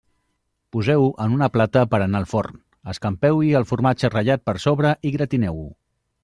Poseu-ho 0.75 1.09
en 1.25 1.35
una 1.35 1.49
plata 1.57 1.83
per 1.91 1.99
a 2.01 2.03
anar 2.05 2.21
al 2.21 2.25
forn, 2.31 2.55
escampeu-hi 2.95 3.53
el 3.61 3.69
formatge 3.73 4.11
ratllat 4.15 4.45
per 4.49 4.57
sobre 4.65 4.95
i 5.11 5.13
gratineu-ho. 5.19 5.69